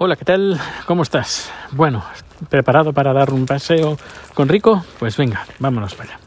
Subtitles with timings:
[0.00, 0.60] Hola, ¿qué tal?
[0.86, 1.50] ¿Cómo estás?
[1.72, 2.04] Bueno,
[2.48, 3.98] ¿preparado para dar un paseo
[4.32, 4.84] con Rico?
[5.00, 6.20] Pues venga, vámonos para allá.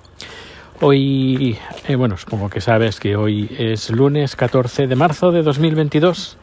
[0.81, 6.35] Hoy, eh, bueno, supongo que sabes que hoy es lunes 14 de marzo de 2022,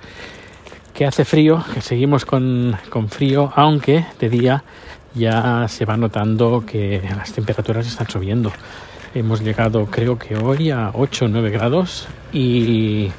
[0.95, 4.65] que hace frío, que seguimos con, con frío, aunque de día
[5.13, 8.53] ya se va notando que las temperaturas están subiendo.
[9.15, 13.11] Hemos llegado creo que hoy a 8 o 9 grados y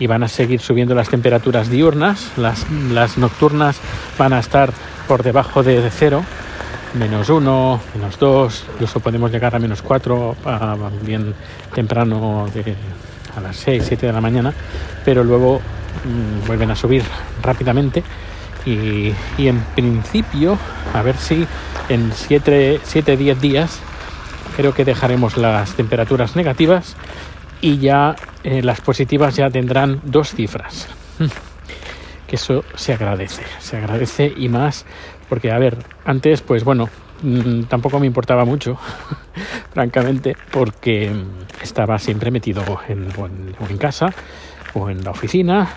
[0.00, 2.32] y van a seguir subiendo las temperaturas diurnas.
[2.36, 3.78] Las, las nocturnas
[4.18, 4.72] van a estar
[5.06, 6.24] por debajo de, cero,
[6.94, 10.34] menos uno, menos dos, incluso podemos llegar a menos cuatro,
[11.02, 11.34] bien
[11.74, 12.46] temprano
[13.36, 14.52] a las seis, siete de la mañana,
[15.04, 17.04] pero luego mm, vuelven a subir
[17.42, 18.02] rápidamente.
[18.66, 20.58] Y, y, en principio,
[20.92, 21.46] a ver si
[21.88, 22.78] en 7,
[23.16, 23.80] 10 días
[24.56, 26.94] creo que dejaremos las temperaturas negativas
[27.60, 30.88] y ya eh, las positivas ya tendrán dos cifras.
[32.26, 34.86] Que eso se agradece, se agradece y más
[35.30, 36.88] porque, a ver, antes, pues bueno,
[37.22, 38.76] mm, tampoco me importaba mucho,
[39.72, 41.08] francamente, porque
[41.62, 44.12] estaba siempre metido en, casa
[44.74, 45.68] o en la oficina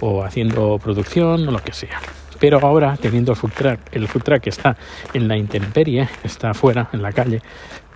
[0.00, 2.00] o haciendo producción o lo que sea.
[2.38, 4.76] Pero ahora, teniendo el food truck, el food está
[5.12, 7.42] en la intemperie, está afuera, en la calle,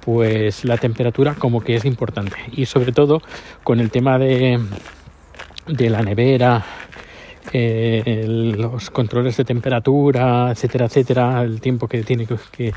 [0.06, 2.36] pues la temperatura como que es importante.
[2.52, 3.20] Y sobre todo
[3.64, 4.60] con el tema de,
[5.66, 6.64] de la nevera
[7.52, 8.24] eh,
[8.56, 12.72] los controles de temperatura etcétera etcétera el tiempo que tiene que,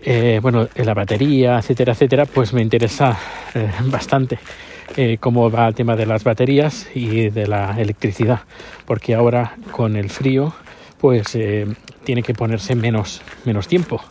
[0.00, 3.18] eh, bueno la batería etcétera etcétera pues me interesa
[3.54, 4.38] eh, bastante
[5.20, 8.40] cómo va el tema de las baterías y de la electricidad.
[8.84, 10.52] Porque ahora con el frío
[10.98, 11.38] pues
[12.04, 14.02] tiene que ponerse menos menos tiempo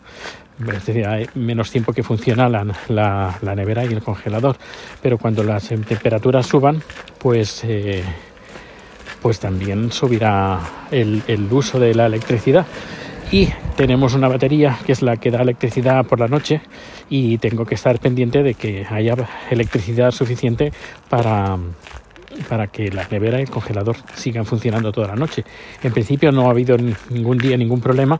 [0.60, 1.06] es decir,
[1.36, 4.58] menos tiempo que funciona la, la, nevera y el congelador.
[5.02, 6.82] Pero cuando las temperaturas suban,
[7.20, 8.04] pues, eh,
[9.22, 10.60] pues también subirá
[10.92, 12.66] el, el uso de la electricidad.
[13.32, 16.62] Y tenemos una batería que es la que da electricidad por la noche
[17.10, 19.16] y tengo que estar pendiente de que haya
[19.52, 20.72] electricidad suficiente
[21.10, 21.58] para,
[22.48, 25.44] para que la nevera y el congelador sigan funcionando toda la noche.
[25.84, 26.78] En principio no ha habido
[27.10, 28.20] ningún día ningún problema,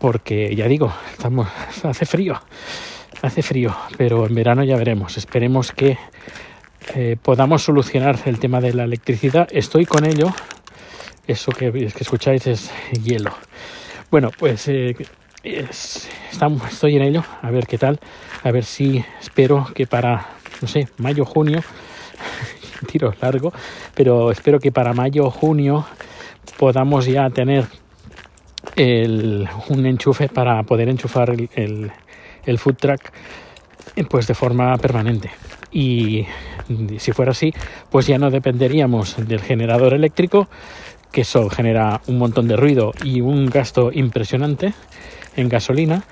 [0.00, 1.46] porque ya digo, estamos,
[1.84, 2.40] hace frío,
[3.22, 5.16] hace frío, pero en verano ya veremos.
[5.16, 5.98] Esperemos que
[6.94, 9.48] eh, podamos solucionar el tema de la electricidad.
[9.52, 10.32] Estoy con ello.
[11.26, 12.70] Eso que, escucháis es
[13.04, 13.32] hielo.
[14.10, 14.96] Bueno, pues eh,
[15.44, 17.22] estamos, estoy en ello.
[17.42, 18.00] A ver qué tal.
[18.42, 20.30] A ver si espero que para,
[20.62, 21.62] no sé, mayo, junio,
[22.90, 23.52] tiro largo,
[23.94, 25.86] pero espero que para mayo junio
[26.58, 27.66] podamos ya tener
[28.80, 31.92] el, un enchufe para poder enchufar el,
[32.46, 33.00] el, food truck
[33.94, 35.30] eh, pues de forma permanente.
[35.70, 36.26] Y
[36.98, 37.52] si fuera así
[37.90, 40.48] pues ya no dependeríamos del generador eléctrico
[41.12, 44.72] que eso genera un montón de ruido y un gasto impresionante
[45.36, 46.04] en gasolina.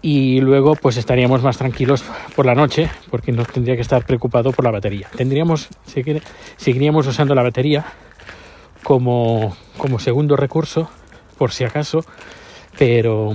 [0.00, 2.02] Y luego pues estaríamos más tranquilos
[2.34, 5.08] por la noche porque no tendría que estar preocupado por la batería.
[5.14, 5.68] Tendríamos
[6.56, 7.84] seguiríamos usando la batería
[8.82, 10.88] como, como segundo recurso
[11.34, 12.04] por si acaso,
[12.78, 13.32] pero,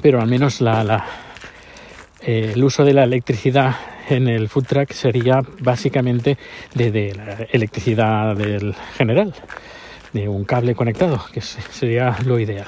[0.00, 1.04] pero al menos la,
[2.20, 3.76] eh, el uso de la electricidad
[4.08, 6.38] en el food truck sería básicamente
[6.74, 9.34] de, la electricidad del general,
[10.12, 12.66] de un cable conectado, que sería lo ideal.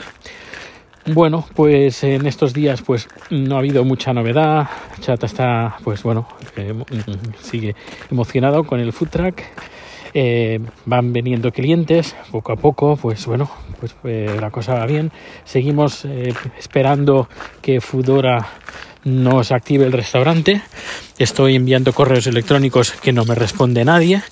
[1.06, 4.68] Bueno, pues en estos días pues no ha habido mucha novedad.
[5.00, 6.26] Chata está, pues bueno,
[6.56, 6.72] eh,
[7.42, 7.76] sigue
[8.10, 9.42] emocionado con el food truck
[10.16, 15.10] eh, van veniendo clientes poco a poco, pues bueno, pues eh, la cosa va bien.
[15.44, 17.28] Seguimos eh, esperando
[17.60, 18.46] que Fudora
[19.02, 20.62] nos active el restaurante.
[21.18, 24.22] Estoy enviando correos electrónicos que no me responde nadie.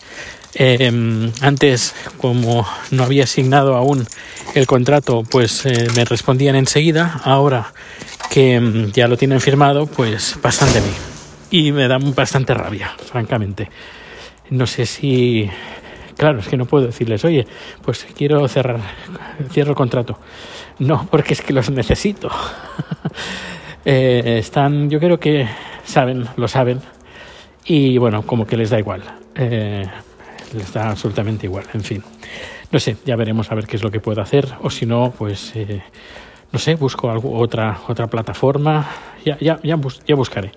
[1.41, 4.07] antes, como no había asignado aún
[4.55, 5.65] el contrato, pues
[5.97, 7.21] me respondían enseguida.
[7.25, 7.73] Ahora
[8.31, 10.93] que mm, ya lo tienen firmado, pues pasan de mí.
[11.51, 13.69] Y me da bastante rabia, francamente.
[14.53, 15.51] No sé si
[16.17, 17.47] Claro, es que no puedo decirles, oye,
[17.85, 18.81] pues quiero cerrar,
[19.51, 20.19] cierro el contrato.
[20.79, 22.31] No, porque es que los necesito.
[23.85, 25.49] Eh, están, yo creo que
[25.83, 26.81] saben, lo saben,
[27.65, 29.03] y bueno, como que les da igual.
[29.35, 29.85] Eh,
[30.55, 32.05] les da absolutamente igual, en fin.
[32.71, 35.13] No sé, ya veremos a ver qué es lo que puedo hacer, o si no,
[35.19, 35.83] pues eh,
[36.53, 38.89] no sé, busco otra, otra plataforma.
[39.25, 39.77] Ya, ya, ya,
[40.07, 40.53] ya buscaré.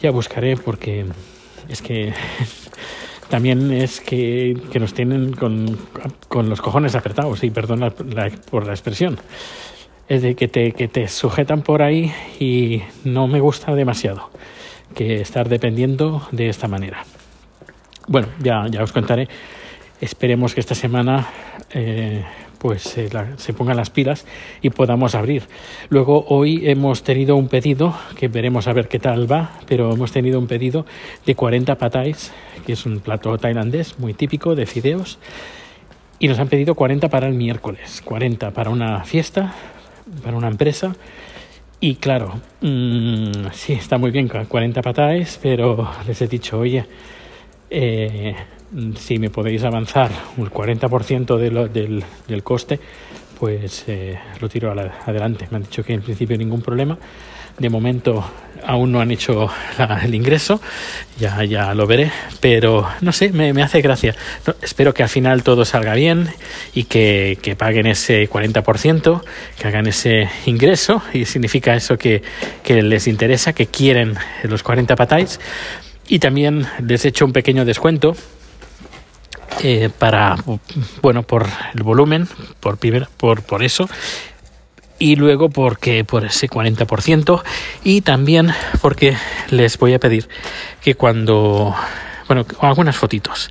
[0.00, 1.06] Ya buscaré porque
[1.68, 2.12] es que
[3.32, 5.78] también es que, nos tienen con,
[6.50, 7.90] los cojones apretados, y perdón
[8.50, 9.18] por la expresión.
[10.06, 14.28] Es de que te, que te sujetan por ahí y no me gusta demasiado
[14.94, 17.06] que estar dependiendo de esta manera.
[18.06, 19.28] Bueno, ya, ya os contaré
[20.02, 21.26] esperemos que esta semana
[21.70, 22.22] eh,
[22.62, 24.24] pues se, se, pongan las pilas
[24.60, 25.42] y podamos abrir.
[25.88, 30.12] Luego hoy hemos tenido un pedido, que veremos a ver qué tal va, pero hemos
[30.12, 30.86] tenido un pedido
[31.26, 32.32] de 40 patais,
[32.64, 35.18] que es un plato tailandés muy típico de fideos,
[36.20, 39.54] y nos han pedido 40 para el miércoles, 40 para una fiesta,
[40.22, 40.94] para una empresa.
[41.80, 46.86] Y claro, mmm, sí, está muy bien, 40 patais, pero les he dicho, oye,
[47.70, 48.36] eh,
[48.96, 52.80] si me podéis avanzar un 40% de lo, del, del, coste,
[53.38, 55.48] pues eh, lo tiro adelante.
[55.50, 56.98] Me han dicho que en principio ningún problema.
[57.58, 58.24] De momento
[58.64, 60.60] aún no han hecho la, el ingreso,
[61.18, 62.10] ya, ya lo veré,
[62.40, 64.14] pero no sé, me, me hace gracia.
[64.46, 66.28] No, espero que al final todo salga bien
[66.72, 69.22] y que, que, paguen ese 40%,
[69.58, 72.22] que hagan ese ingreso y significa eso que,
[72.62, 74.14] que les interesa, que quieren
[74.44, 75.38] los 40 patáis.
[76.08, 78.16] Y también les he hecho un pequeño descuento
[79.62, 80.36] eh, para,
[81.02, 82.28] bueno, por el volumen,
[82.60, 83.88] por, primer, por, por eso,
[84.98, 87.42] y luego porque por ese 40%
[87.82, 89.16] y también porque
[89.50, 90.28] les voy a pedir
[90.80, 91.74] que cuando,
[92.28, 93.50] bueno, algunas fotitos.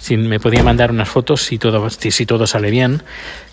[0.00, 3.02] Si me podía mandar unas fotos, si todo, si todo sale bien,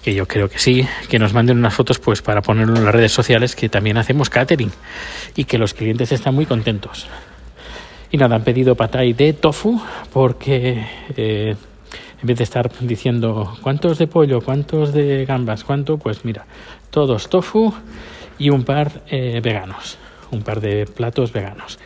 [0.03, 2.93] que yo creo que sí, que nos manden unas fotos pues para ponerlo en las
[2.93, 4.71] redes sociales, que también hacemos catering
[5.35, 7.07] y que los clientes están muy contentos.
[8.11, 9.81] Y nada, han pedido patay de tofu
[10.13, 10.87] porque
[11.17, 11.55] eh,
[12.25, 16.47] en vez de estar diciendo cuántos de pollo, cuántos de gambas, cuánto, pues mira,
[16.89, 17.71] todos tofu
[18.39, 19.99] y un par eh, veganos,
[20.31, 21.77] un par de platos veganos.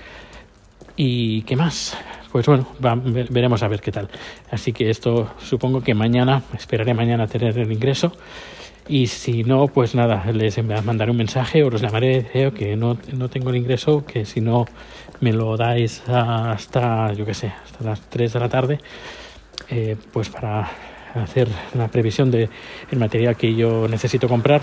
[0.96, 1.98] ¿Y qué más?
[2.32, 4.08] Pues bueno, va, veremos a ver qué tal.
[4.50, 8.14] Así que esto supongo que mañana, esperaré mañana tener el ingreso.
[8.88, 12.98] Y si no, pues nada, les mandaré un mensaje o los llamaré creo que no,
[13.12, 14.68] no tengo el ingreso, que si no
[15.20, 18.80] me lo dais hasta, yo qué sé, hasta las 3 de la tarde,
[19.70, 20.70] eh, pues para
[21.16, 22.50] hacer una previsión de
[22.92, 24.62] el material que yo necesito comprar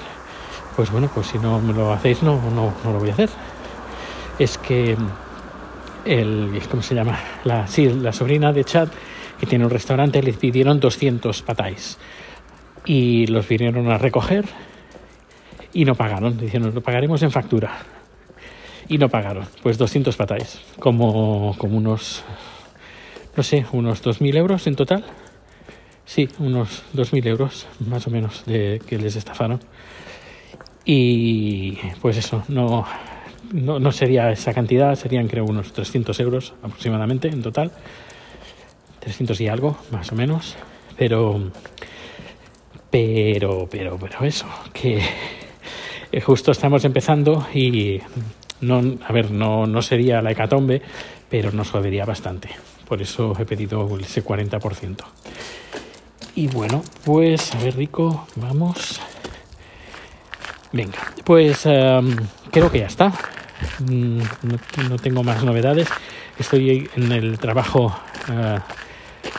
[0.76, 3.30] pues bueno pues si no me lo hacéis no no, lo voy a hacer.
[4.38, 4.96] Es que
[6.04, 8.88] el cómo se llama la sí, la sobrina de Chad
[9.40, 11.98] que tiene un restaurante le pidieron 200 patáis
[12.84, 14.44] y los vinieron a recoger
[15.72, 16.36] y no pagaron.
[16.38, 17.78] Diciendo lo pagaremos en factura
[18.88, 22.22] y no pagaron pues 200 patáis como como unos
[23.36, 25.04] no sé, unos 2.000 euros en total.
[26.04, 29.60] Sí, unos 2.000 euros más o menos de que les estafaron.
[30.84, 32.86] Y pues eso, no,
[33.52, 37.72] no, no, sería esa cantidad, serían creo unos 300 euros aproximadamente en total.
[39.00, 40.56] 300 y algo, más o menos.
[40.96, 41.50] Pero,
[42.90, 45.02] pero, pero, pero eso, que
[46.24, 48.00] justo estamos empezando y
[48.60, 50.80] no, a ver, no, no sería la hecatombe,
[51.28, 52.48] pero nos jodería bastante.
[52.86, 54.96] Por eso he pedido ese 40%.
[56.34, 59.00] Y bueno, pues a ver, Rico, vamos.
[60.72, 62.14] Venga, pues um,
[62.50, 63.12] creo que ya está.
[63.80, 64.20] Mm,
[64.88, 65.88] no, tengo más novedades.
[66.38, 67.86] Estoy en el trabajo
[68.28, 68.58] uh,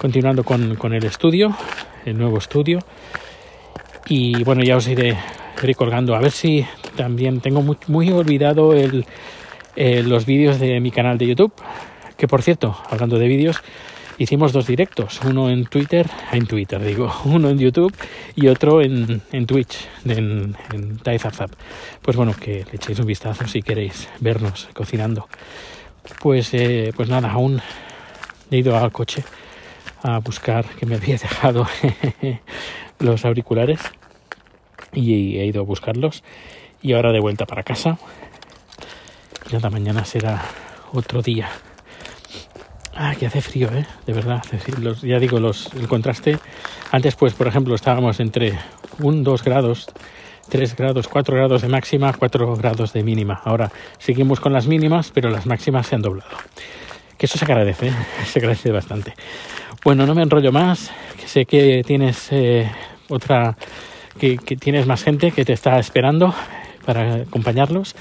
[0.01, 1.55] continuando con, con, el estudio,
[2.05, 2.79] el nuevo estudio.
[4.07, 5.17] Y bueno, ya os iré
[5.61, 6.15] recolgando.
[6.15, 6.65] A ver si
[6.95, 9.05] también tengo muy, muy olvidado el,
[9.75, 11.53] eh, los vídeos de mi canal de YouTube.
[12.17, 13.61] Que por cierto, hablando de vídeos,
[14.17, 17.95] hicimos dos directos, uno en Twitter, en Twitter digo, uno en YouTube
[18.35, 21.51] y otro en, en Twitch, en, en Taizapzap.
[22.01, 25.27] Pues bueno, que le echéis un vistazo si queréis vernos cocinando.
[26.21, 27.61] Pues, eh, pues nada, aún
[28.49, 29.23] he ido al coche
[30.03, 31.67] a buscar que me había dejado
[32.99, 33.79] los auriculares
[34.93, 36.23] y he ido a buscarlos
[36.81, 37.99] y ahora de vuelta para casa.
[39.51, 40.43] Ya la mañana será
[40.91, 41.49] otro día.
[42.99, 43.85] Ah, que hace frío, ¿eh?
[44.07, 44.43] De verdad.
[44.81, 46.39] Los, ya digo, los, el contraste.
[46.91, 48.57] Antes, pues, por ejemplo, estábamos entre
[48.99, 49.87] 1, 2 grados,
[50.49, 53.39] 3 grados, 4 grados de máxima, 4 grados de mínima.
[53.45, 56.37] Ahora seguimos con las mínimas, pero las máximas se han doblado.
[57.19, 57.93] Que eso se agradece, ¿eh?
[58.25, 59.13] se agradece bastante.
[59.83, 60.91] Bueno, no me enrollo más,
[61.23, 62.69] sé que tienes eh,
[63.09, 63.57] otra,
[64.19, 66.33] que, que tienes más gente que te está esperando
[66.83, 67.95] para acompañarlos.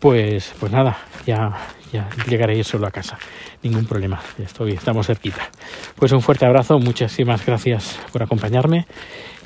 [0.00, 1.56] Pues, pues nada, ya,
[1.92, 3.18] ya llegaré yo solo a casa
[3.62, 4.20] ningún problema.
[4.38, 5.50] Estoy, estamos cerquita.
[5.96, 8.86] Pues un fuerte abrazo, muchísimas gracias por acompañarme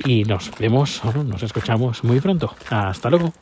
[0.03, 2.53] y nos vemos, nos escuchamos muy pronto.
[2.69, 3.33] Hasta luego.